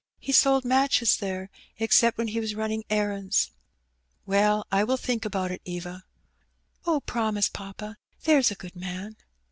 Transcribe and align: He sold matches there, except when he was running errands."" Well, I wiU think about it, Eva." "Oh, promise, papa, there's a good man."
He 0.17 0.31
sold 0.31 0.65
matches 0.65 1.15
there, 1.17 1.51
except 1.77 2.17
when 2.17 2.29
he 2.29 2.39
was 2.39 2.55
running 2.55 2.83
errands."" 2.89 3.51
Well, 4.25 4.65
I 4.71 4.81
wiU 4.83 4.99
think 4.99 5.25
about 5.25 5.51
it, 5.51 5.61
Eva." 5.63 6.05
"Oh, 6.87 7.01
promise, 7.01 7.49
papa, 7.49 7.97
there's 8.23 8.49
a 8.49 8.55
good 8.55 8.75
man." 8.75 9.17